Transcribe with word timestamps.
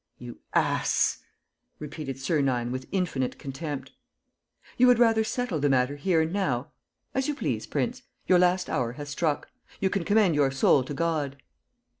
"You 0.17 0.39
ass!" 0.55 1.19
repeated 1.77 2.17
Sernine, 2.17 2.71
with 2.71 2.87
infinite 2.91 3.37
contempt. 3.37 3.91
"You 4.75 4.87
would 4.87 4.97
rather 4.97 5.23
settle 5.23 5.59
the 5.59 5.69
matter 5.69 5.95
here 5.95 6.21
and 6.21 6.33
now? 6.33 6.71
As 7.13 7.27
you 7.27 7.35
please, 7.35 7.67
prince: 7.67 8.01
your 8.25 8.39
last 8.39 8.67
hour 8.67 8.93
has 8.93 9.09
struck. 9.09 9.51
You 9.79 9.91
can 9.91 10.03
commend 10.03 10.33
your 10.33 10.49
soul 10.49 10.83
to 10.85 10.95
God. 10.95 11.37